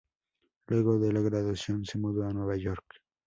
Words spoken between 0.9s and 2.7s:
de la graduación se mudó a Nueva